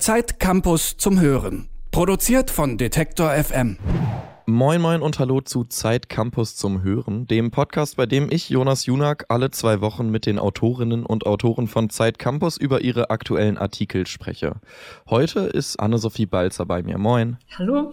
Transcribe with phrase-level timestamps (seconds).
[0.00, 1.68] Zeit Campus zum Hören.
[1.90, 3.76] Produziert von Detektor FM.
[4.46, 8.86] Moin Moin und Hallo zu Zeit Campus zum Hören, dem Podcast, bei dem ich, Jonas
[8.86, 13.58] Junak, alle zwei Wochen mit den Autorinnen und Autoren von Zeit Campus über ihre aktuellen
[13.58, 14.54] Artikel spreche.
[15.10, 16.96] Heute ist Anne-Sophie Balzer bei mir.
[16.96, 17.36] Moin.
[17.58, 17.92] Hallo.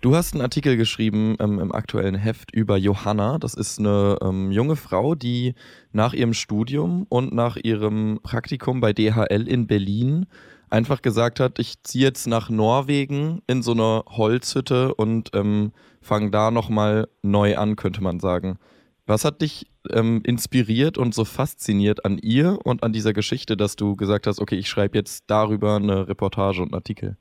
[0.00, 3.38] Du hast einen Artikel geschrieben ähm, im aktuellen Heft über Johanna.
[3.38, 5.54] Das ist eine ähm, junge Frau, die
[5.92, 10.26] nach ihrem Studium und nach ihrem Praktikum bei DHL in Berlin
[10.70, 16.30] einfach gesagt hat, ich ziehe jetzt nach Norwegen in so eine Holzhütte und ähm, fange
[16.30, 18.58] da nochmal neu an, könnte man sagen.
[19.06, 23.76] Was hat dich ähm, inspiriert und so fasziniert an ihr und an dieser Geschichte, dass
[23.76, 27.16] du gesagt hast, okay, ich schreibe jetzt darüber eine Reportage und einen Artikel?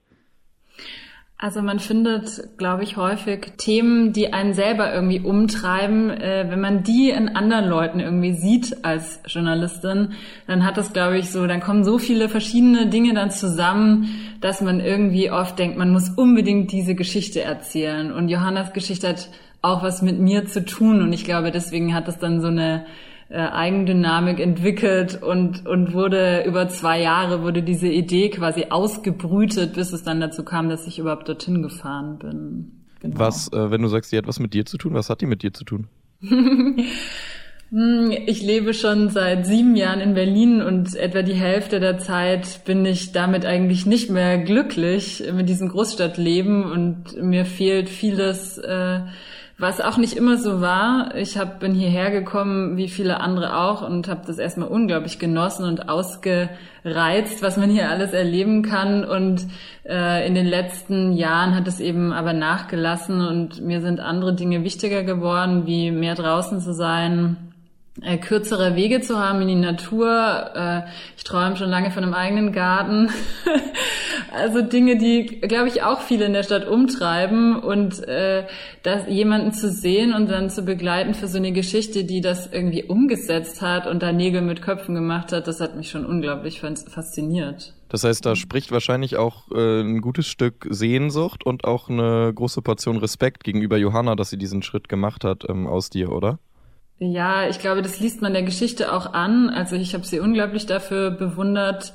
[1.41, 6.09] Also man findet, glaube ich, häufig Themen, die einen selber irgendwie umtreiben.
[6.09, 10.09] Äh, wenn man die in anderen Leuten irgendwie sieht als Journalistin,
[10.47, 14.09] dann hat das, glaube ich, so, dann kommen so viele verschiedene Dinge dann zusammen,
[14.41, 18.11] dass man irgendwie oft denkt, man muss unbedingt diese Geschichte erzählen.
[18.11, 19.29] Und Johannas Geschichte hat
[19.61, 21.01] auch was mit mir zu tun.
[21.01, 22.85] Und ich glaube, deswegen hat es dann so eine
[23.29, 29.93] äh, Eigendynamik entwickelt und, und wurde über zwei Jahre wurde diese Idee quasi ausgebrütet, bis
[29.93, 32.71] es dann dazu kam, dass ich überhaupt dorthin gefahren bin.
[33.01, 33.19] Genau.
[33.19, 35.25] Was, äh, wenn du sagst, die hat was mit dir zu tun, was hat die
[35.25, 35.87] mit dir zu tun?
[37.71, 42.65] Hm, ich lebe schon seit sieben Jahren in Berlin und etwa die Hälfte der Zeit
[42.65, 49.01] bin ich damit eigentlich nicht mehr glücklich mit diesem Großstadtleben und mir fehlt vieles, äh,
[49.59, 51.13] was auch nicht immer so war.
[51.15, 55.65] Ich hab, bin hierher gekommen, wie viele andere auch, und habe das erstmal unglaublich genossen
[55.65, 59.03] und ausgereizt, was man hier alles erleben kann.
[59.03, 59.45] Und
[59.85, 64.63] äh, in den letzten Jahren hat es eben aber nachgelassen und mir sind andere Dinge
[64.63, 67.48] wichtiger geworden, wie mehr draußen zu sein,
[68.01, 70.51] äh, kürzere Wege zu haben in die Natur.
[70.55, 70.81] Äh,
[71.17, 73.09] ich träume schon lange von einem eigenen Garten.
[74.33, 78.45] also Dinge, die, glaube ich, auch viele in der Stadt umtreiben und äh,
[78.83, 82.83] das jemanden zu sehen und dann zu begleiten für so eine Geschichte, die das irgendwie
[82.83, 87.73] umgesetzt hat und da Nägel mit Köpfen gemacht hat, das hat mich schon unglaublich fasziniert.
[87.89, 92.61] Das heißt, da spricht wahrscheinlich auch äh, ein gutes Stück Sehnsucht und auch eine große
[92.61, 96.37] Portion Respekt gegenüber Johanna, dass sie diesen Schritt gemacht hat ähm, aus dir, oder?
[96.99, 99.49] Ja, ich glaube, das liest man der Geschichte auch an.
[99.49, 101.93] Also ich habe sie unglaublich dafür bewundert,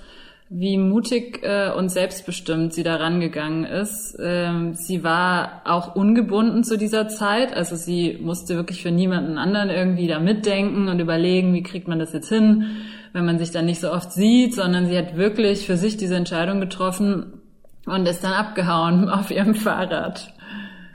[0.49, 4.17] wie mutig äh, und selbstbestimmt sie da rangegangen ist.
[4.19, 7.55] Ähm, sie war auch ungebunden zu dieser Zeit.
[7.55, 11.99] Also sie musste wirklich für niemanden anderen irgendwie da mitdenken und überlegen, wie kriegt man
[11.99, 12.65] das jetzt hin,
[13.13, 16.17] wenn man sich dann nicht so oft sieht, sondern sie hat wirklich für sich diese
[16.17, 17.43] Entscheidung getroffen
[17.85, 20.34] und ist dann abgehauen auf ihrem Fahrrad.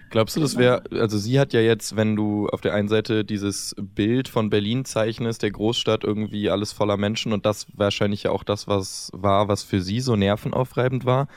[0.10, 3.24] Glaubst du, das wäre, also sie hat ja jetzt, wenn du auf der einen Seite
[3.24, 8.32] dieses Bild von Berlin zeichnest, der Großstadt irgendwie alles voller Menschen und das wahrscheinlich ja
[8.32, 11.28] auch das, was war, was für sie so nervenaufreibend war,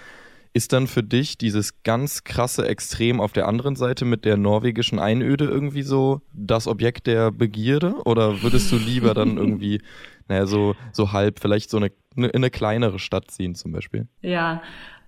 [0.55, 4.99] ist dann für dich dieses ganz krasse Extrem auf der anderen Seite mit der norwegischen
[4.99, 7.95] Einöde irgendwie so das Objekt der Begierde?
[8.05, 9.81] Oder würdest du lieber dann irgendwie,
[10.29, 14.09] naja, so, so halb vielleicht so eine, eine, eine kleinere Stadt ziehen zum Beispiel?
[14.21, 14.63] Ja,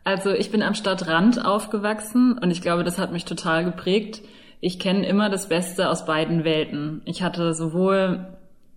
[0.05, 4.23] also ich bin am Stadtrand aufgewachsen und ich glaube, das hat mich total geprägt.
[4.61, 7.03] Ich kenne immer das Beste aus beiden Welten.
[7.07, 8.27] Ich hatte sowohl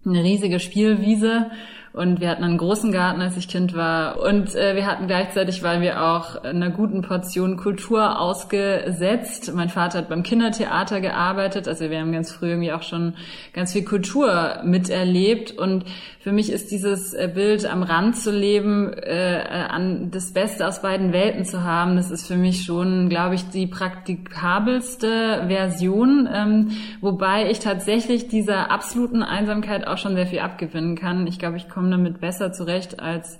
[0.05, 1.51] eine riesige Spielwiese
[1.93, 4.21] und wir hatten einen großen Garten, als ich Kind war.
[4.21, 9.51] Und äh, wir hatten gleichzeitig, weil wir auch einer guten Portion Kultur ausgesetzt.
[9.55, 11.67] Mein Vater hat beim Kindertheater gearbeitet.
[11.67, 13.13] Also wir haben ganz früh irgendwie auch schon
[13.53, 15.51] ganz viel Kultur miterlebt.
[15.51, 15.85] Und
[16.19, 20.81] für mich ist dieses äh, Bild am Rand zu leben, äh, an das Beste aus
[20.81, 26.27] beiden Welten zu haben, das ist für mich schon, glaube ich, die praktikabelste Version.
[26.31, 26.71] Ähm,
[27.01, 31.27] wobei ich tatsächlich dieser absoluten Einsamkeit auch schon sehr viel abgewinnen kann.
[31.27, 33.39] Ich glaube, ich komme damit besser zurecht als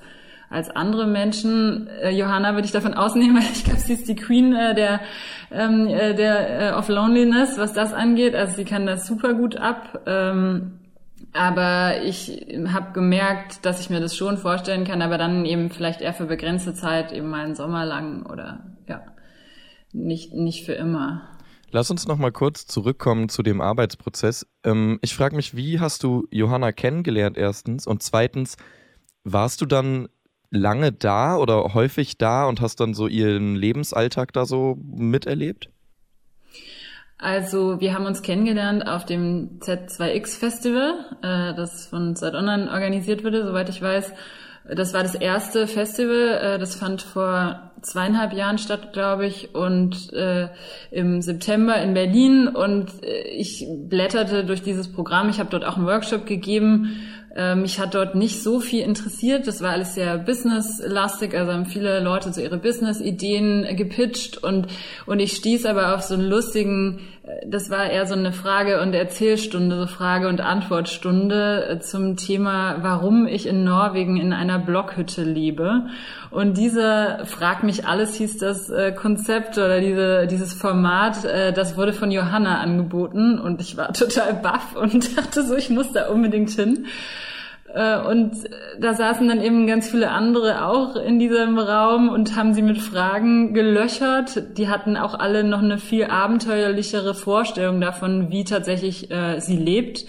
[0.49, 1.87] als andere Menschen.
[1.87, 4.99] Äh, Johanna würde ich davon ausnehmen, weil ich glaube, sie ist die Queen äh, der
[5.51, 8.35] ähm, äh, der äh, of Loneliness, was das angeht.
[8.35, 10.03] Also sie kann das super gut ab.
[10.05, 10.79] Ähm,
[11.33, 16.01] aber ich habe gemerkt, dass ich mir das schon vorstellen kann, aber dann eben vielleicht
[16.01, 19.01] eher für begrenzte Zeit, eben mal einen Sommer lang oder ja,
[19.93, 21.36] nicht nicht für immer.
[21.71, 24.47] Lass uns noch mal kurz zurückkommen zu dem Arbeitsprozess.
[24.63, 28.55] Ähm, ich frage mich, wie hast du Johanna kennengelernt erstens und zweitens,
[29.23, 30.07] warst du dann
[30.49, 35.69] lange da oder häufig da und hast dann so ihren Lebensalltag da so miterlebt?
[37.17, 43.23] Also wir haben uns kennengelernt auf dem Z2X Festival, äh, das von Zeit Online organisiert
[43.23, 44.13] wurde, soweit ich weiß.
[44.75, 50.11] Das war das erste Festival, äh, das fand vor zweieinhalb Jahren statt, glaube ich, und
[50.13, 50.49] äh,
[50.91, 52.47] im September in Berlin.
[52.47, 55.29] Und äh, ich blätterte durch dieses Programm.
[55.29, 56.97] Ich habe dort auch einen Workshop gegeben
[57.37, 59.47] Äh, mich hat dort nicht so viel interessiert.
[59.47, 61.37] Das war alles sehr businesslastig.
[61.37, 64.67] Also haben viele Leute so ihre Business-Ideen gepitcht und,
[65.05, 66.99] und ich stieß aber auf so einen lustigen,
[67.45, 72.77] das war eher so eine Frage- und Erzählstunde, so Frage- und Antwortstunde äh, zum Thema,
[72.81, 75.87] warum ich in Norwegen in einer Blockhütte lebe.
[76.31, 81.75] Und diese Frag mich alles hieß das äh, Konzept oder diese, dieses Format, äh, das
[81.75, 86.07] wurde von Johanna angeboten und ich war total baff und dachte so, ich muss da
[86.09, 86.85] unbedingt hin.
[87.73, 88.31] Äh, und
[88.79, 92.77] da saßen dann eben ganz viele andere auch in diesem Raum und haben sie mit
[92.77, 94.57] Fragen gelöchert.
[94.57, 100.05] Die hatten auch alle noch eine viel abenteuerlichere Vorstellung davon, wie tatsächlich äh, sie lebt.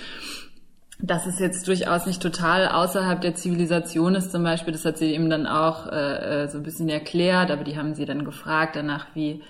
[1.01, 5.15] Dass es jetzt durchaus nicht total außerhalb der Zivilisation ist zum Beispiel, das hat sie
[5.15, 8.75] eben dann auch äh, äh so ein bisschen erklärt, aber die haben sie dann gefragt
[8.75, 9.41] danach, wie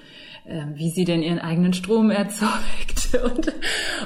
[0.74, 3.52] wie sie denn ihren eigenen Strom erzeugt und,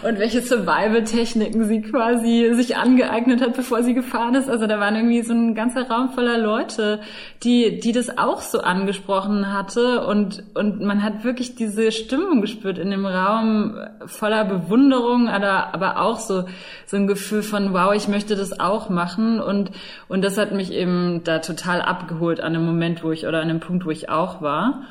[0.07, 4.49] und welche Survival-Techniken sie quasi sich angeeignet hat, bevor sie gefahren ist.
[4.49, 7.01] Also da waren irgendwie so ein ganzer Raum voller Leute,
[7.43, 12.79] die, die das auch so angesprochen hatte und, und man hat wirklich diese Stimmung gespürt
[12.79, 16.45] in dem Raum voller Bewunderung, aber, aber auch so,
[16.87, 19.71] so ein Gefühl von, wow, ich möchte das auch machen und,
[20.09, 23.49] und das hat mich eben da total abgeholt an einem Moment, wo ich, oder an
[23.49, 24.83] einem Punkt, wo ich auch war.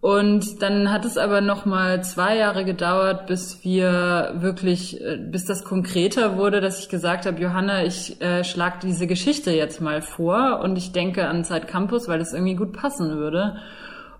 [0.00, 5.44] Und dann hat es aber noch mal zwei Jahre gedauert, bis wir wirklich, äh, bis
[5.44, 10.00] das konkreter wurde, dass ich gesagt habe, Johanna, ich äh, schlag diese Geschichte jetzt mal
[10.00, 13.56] vor und ich denke an Zeit Campus, weil das irgendwie gut passen würde.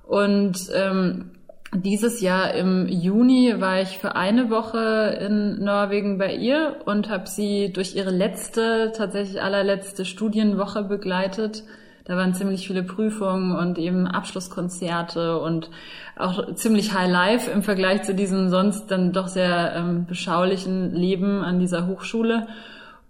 [0.06, 1.30] Und ähm,
[1.72, 7.26] dieses Jahr im Juni war ich für eine Woche in Norwegen bei ihr und habe
[7.26, 11.62] sie durch ihre letzte, tatsächlich allerletzte Studienwoche begleitet
[12.04, 15.70] da waren ziemlich viele Prüfungen und eben Abschlusskonzerte und
[16.16, 21.42] auch ziemlich High Life im Vergleich zu diesem sonst dann doch sehr ähm, beschaulichen Leben
[21.42, 22.46] an dieser Hochschule.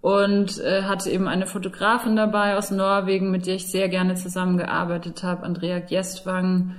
[0.01, 5.21] Und äh, hatte eben eine Fotografin dabei aus Norwegen, mit der ich sehr gerne zusammengearbeitet
[5.23, 6.73] habe, Andrea Gjestvang,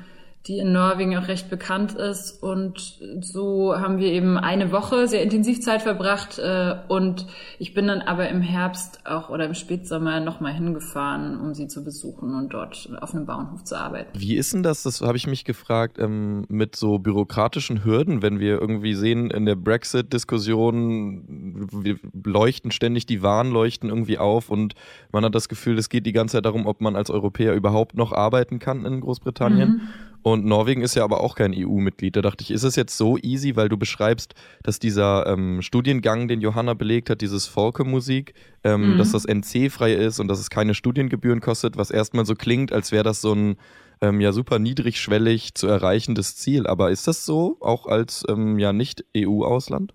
[0.47, 2.43] die in Norwegen auch recht bekannt ist.
[2.43, 6.39] Und so haben wir eben eine Woche sehr intensiv Zeit verbracht.
[6.39, 7.27] Äh, und
[7.61, 11.85] ich bin dann aber im Herbst auch oder im Spätsommer nochmal hingefahren, um sie zu
[11.85, 14.19] besuchen und dort auf einem Bauernhof zu arbeiten.
[14.19, 18.41] Wie ist denn das, das habe ich mich gefragt, ähm, mit so bürokratischen Hürden, wenn
[18.41, 24.75] wir irgendwie sehen, in der Brexit-Diskussion, wir leuchten ständig die Warnleuchten irgendwie auf und
[25.13, 27.97] man hat das Gefühl, es geht die ganze Zeit darum, ob man als Europäer überhaupt
[27.97, 29.69] noch arbeiten kann in Großbritannien.
[29.69, 29.81] Mhm.
[30.23, 32.17] Und Norwegen ist ja aber auch kein EU-Mitglied.
[32.17, 36.29] Da dachte ich, ist es jetzt so easy, weil du beschreibst, dass dieser ähm, Studiengang,
[36.29, 38.99] den Johanna belegt hat, dieses Folke-Musik, ähm, mhm.
[38.99, 42.93] dass das NC-frei ist und dass es keine Studiengebühren kostet, was erstmal so klingt, als
[42.93, 43.57] wäre das so ein
[44.01, 46.67] ähm, ja super niedrigschwellig zu erreichendes Ziel.
[46.67, 49.95] Aber ist das so, auch als ähm, ja nicht EU-Ausland?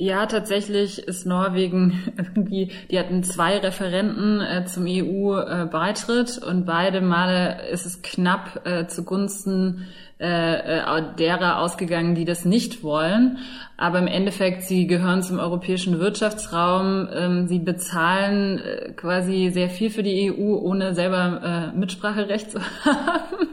[0.00, 7.00] Ja, tatsächlich ist Norwegen irgendwie, die hatten zwei Referenten äh, zum EU-Beitritt äh, und beide
[7.00, 9.88] Male ist es knapp äh, zugunsten
[10.20, 13.38] äh, äh, derer ausgegangen, die das nicht wollen.
[13.76, 17.08] Aber im Endeffekt, sie gehören zum europäischen Wirtschaftsraum.
[17.14, 22.58] Ähm, sie bezahlen äh, quasi sehr viel für die EU, ohne selber äh, Mitspracherecht zu
[22.84, 23.48] haben.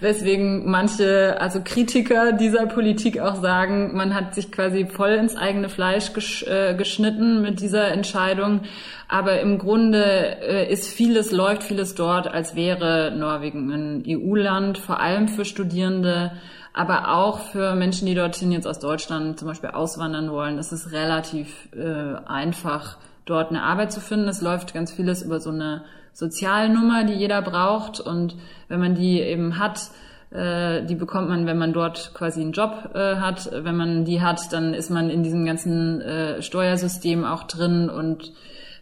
[0.00, 5.70] Weswegen manche, also Kritiker dieser Politik auch sagen, man hat sich quasi voll ins eigene
[5.70, 8.60] Fleisch gesch äh, geschnitten mit dieser Entscheidung.
[9.08, 10.02] Aber im Grunde
[10.42, 15.93] äh, ist vieles, läuft vieles dort, als wäre Norwegen ein EU-Land, vor allem für Studierende,
[16.72, 20.58] aber auch für Menschen, die dorthin jetzt aus Deutschland zum Beispiel auswandern wollen.
[20.58, 22.96] Es ist relativ äh, einfach,
[23.26, 24.28] dort eine Arbeit zu finden.
[24.28, 28.00] Es läuft ganz vieles über so eine Sozialnummer, die jeder braucht.
[28.00, 28.36] Und
[28.68, 29.90] wenn man die eben hat,
[30.30, 33.50] äh, die bekommt man, wenn man dort quasi einen Job äh, hat.
[33.52, 38.32] Wenn man die hat, dann ist man in diesem ganzen äh, Steuersystem auch drin und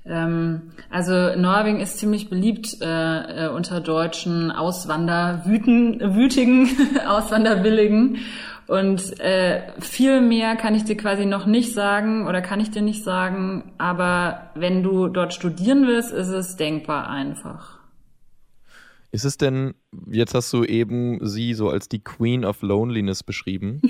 [0.04, 6.68] ähm, also Norwegen ist ziemlich beliebt äh, äh, unter deutschen Auswanderwüten, wütigen,
[7.06, 8.18] Auswanderwilligen.
[8.66, 12.82] Und äh, viel mehr kann ich dir quasi noch nicht sagen oder kann ich dir
[12.82, 13.72] nicht sagen.
[13.78, 17.81] Aber wenn du dort studieren willst, ist es denkbar einfach.
[19.12, 19.74] Ist es denn,
[20.10, 23.82] jetzt hast du eben sie so als die Queen of Loneliness beschrieben.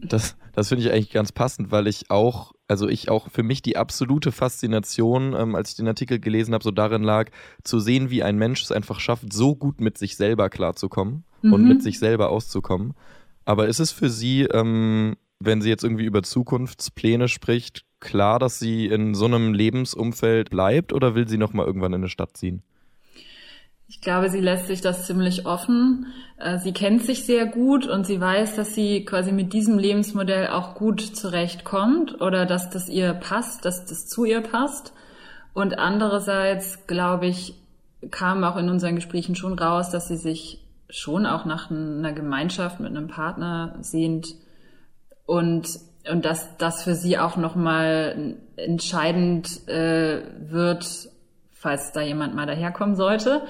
[0.02, 3.62] das das finde ich eigentlich ganz passend, weil ich auch, also ich auch für mich
[3.62, 7.30] die absolute Faszination, ähm, als ich den Artikel gelesen habe, so darin lag,
[7.62, 11.52] zu sehen, wie ein Mensch es einfach schafft, so gut mit sich selber klarzukommen mhm.
[11.52, 12.94] und mit sich selber auszukommen.
[13.44, 18.58] Aber ist es für sie, ähm, wenn sie jetzt irgendwie über Zukunftspläne spricht, klar, dass
[18.58, 22.62] sie in so einem Lebensumfeld bleibt oder will sie nochmal irgendwann in eine Stadt ziehen?
[23.90, 26.06] Ich glaube, sie lässt sich das ziemlich offen.
[26.38, 30.46] Äh, sie kennt sich sehr gut und sie weiß, dass sie quasi mit diesem Lebensmodell
[30.46, 34.92] auch gut zurechtkommt oder dass das ihr passt, dass das zu ihr passt.
[35.54, 37.54] Und andererseits, glaube ich,
[38.12, 42.78] kam auch in unseren Gesprächen schon raus, dass sie sich schon auch nach einer Gemeinschaft
[42.78, 44.28] mit einem Partner sehnt
[45.26, 45.68] und
[46.10, 51.10] und dass das für sie auch nochmal entscheidend äh, wird,
[51.52, 53.42] falls da jemand mal daherkommen sollte,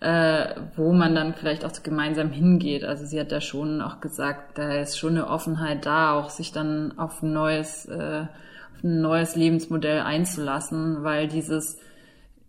[0.00, 2.84] äh, wo man dann vielleicht auch gemeinsam hingeht.
[2.84, 6.52] Also sie hat da schon auch gesagt, da ist schon eine Offenheit da, auch sich
[6.52, 8.26] dann auf ein neues, äh,
[8.74, 11.78] auf ein neues Lebensmodell einzulassen, weil dieses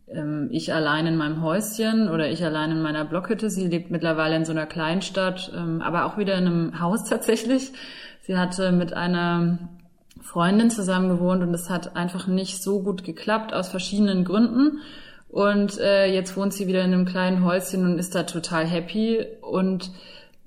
[0.07, 4.35] ähm, ich allein in meinem Häuschen oder ich allein in meiner Blockhütte, sie lebt mittlerweile
[4.37, 7.73] in so einer Kleinstadt, ähm, aber auch wieder in einem Haus tatsächlich.
[8.21, 9.57] Sie hatte mit einer
[10.21, 14.79] Freundin zusammen gewohnt und es hat einfach nicht so gut geklappt aus verschiedenen Gründen.
[15.31, 19.25] Und äh, jetzt wohnt sie wieder in einem kleinen Häuschen und ist da total happy.
[19.41, 19.89] Und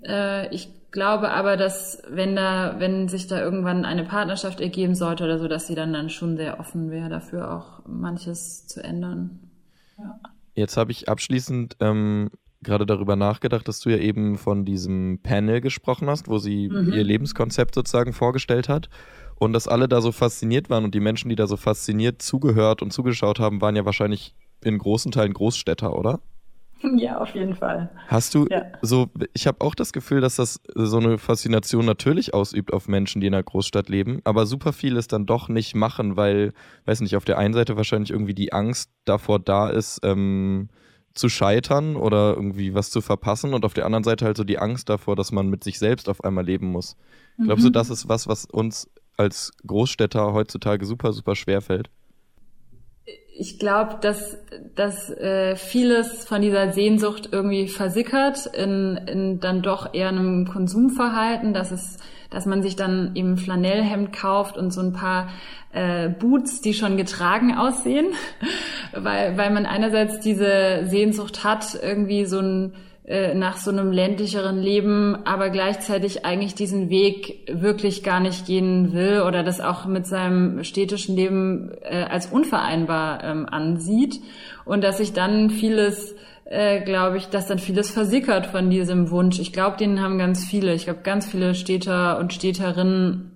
[0.07, 5.23] äh, ich glaube aber, dass wenn da, wenn sich da irgendwann eine Partnerschaft ergeben sollte
[5.23, 9.39] oder so, dass sie dann dann schon sehr offen wäre, dafür auch manches zu ändern.
[9.97, 10.19] Ja.
[10.53, 12.29] Jetzt habe ich abschließend ähm,
[12.61, 16.93] gerade darüber nachgedacht, dass du ja eben von diesem Panel gesprochen hast, wo sie mhm.
[16.93, 18.89] ihr Lebenskonzept sozusagen vorgestellt hat.
[19.37, 22.83] Und dass alle da so fasziniert waren und die Menschen, die da so fasziniert zugehört
[22.83, 26.19] und zugeschaut haben, waren ja wahrscheinlich in großen Teilen Großstädter, oder?
[26.97, 27.89] Ja, auf jeden Fall.
[28.07, 28.63] Hast du ja.
[28.81, 33.21] so, ich habe auch das Gefühl, dass das so eine Faszination natürlich ausübt auf Menschen,
[33.21, 36.53] die in einer Großstadt leben, aber super viel es dann doch nicht machen, weil,
[36.85, 40.69] weiß nicht, auf der einen Seite wahrscheinlich irgendwie die Angst davor da ist, ähm,
[41.13, 44.59] zu scheitern oder irgendwie was zu verpassen und auf der anderen Seite halt so die
[44.59, 46.97] Angst davor, dass man mit sich selbst auf einmal leben muss.
[47.37, 47.45] Mhm.
[47.45, 51.89] Glaubst du, das ist was, was uns als Großstädter heutzutage super, super schwer fällt?
[53.37, 54.37] Ich glaube, dass,
[54.75, 61.53] dass äh, vieles von dieser Sehnsucht irgendwie versickert in, in dann doch eher einem Konsumverhalten,
[61.53, 61.97] dass es,
[62.29, 65.27] dass man sich dann eben Flanellhemd kauft und so ein paar
[65.73, 68.07] äh, Boots, die schon getragen aussehen,
[68.93, 72.73] weil, weil man einerseits diese Sehnsucht hat, irgendwie so ein
[73.35, 79.21] nach so einem ländlicheren Leben, aber gleichzeitig eigentlich diesen Weg wirklich gar nicht gehen will
[79.21, 84.19] oder das auch mit seinem städtischen Leben äh, als unvereinbar ähm, ansieht
[84.65, 89.39] und dass sich dann vieles äh, glaube ich, dass dann vieles versickert von diesem Wunsch.
[89.39, 90.73] Ich glaube, den haben ganz viele.
[90.73, 93.34] Ich glaube, ganz viele Städter und Städterinnen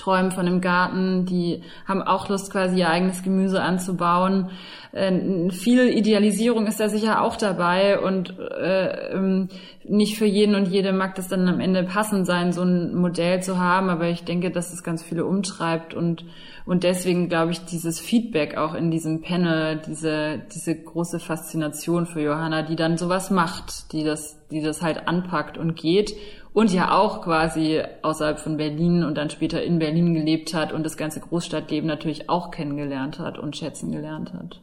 [0.00, 4.50] träumen von einem Garten, die haben auch Lust, quasi ihr eigenes Gemüse anzubauen.
[4.92, 9.48] Äh, viel Idealisierung ist da sicher auch dabei und äh, ähm,
[9.84, 13.42] nicht für jeden und jede mag das dann am Ende passend sein, so ein Modell
[13.42, 16.24] zu haben, aber ich denke, dass es ganz viele umtreibt und
[16.66, 22.20] und deswegen glaube ich, dieses Feedback auch in diesem Panel, diese, diese große Faszination für
[22.20, 26.14] Johanna, die dann sowas macht, die das, die das halt anpackt und geht
[26.52, 30.84] und ja auch quasi außerhalb von Berlin und dann später in Berlin gelebt hat und
[30.84, 34.60] das ganze Großstadtleben natürlich auch kennengelernt hat und schätzen gelernt hat.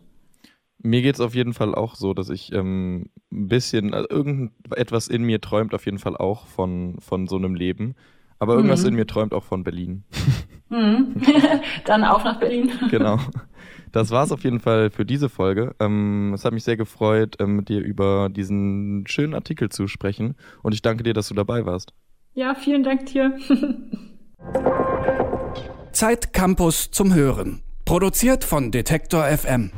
[0.80, 5.08] Mir geht es auf jeden Fall auch so, dass ich ähm, ein bisschen, also irgendetwas
[5.08, 7.96] in mir träumt auf jeden Fall auch von, von so einem Leben.
[8.40, 8.90] Aber irgendwas mhm.
[8.90, 10.04] in mir träumt auch von Berlin.
[10.70, 11.16] Mhm.
[11.86, 12.72] Dann auch nach Berlin.
[12.90, 13.18] genau.
[13.92, 15.76] Das war es auf jeden Fall für diese Folge.
[15.80, 20.36] Ähm, es hat mich sehr gefreut, ähm, mit dir über diesen schönen Artikel zu sprechen.
[20.64, 21.94] Und ich danke dir, dass du dabei warst.
[22.34, 23.38] Ja, vielen Dank dir.
[25.92, 27.64] Zeit Campus zum Hören.
[27.86, 29.72] Produziert von Detektor FM.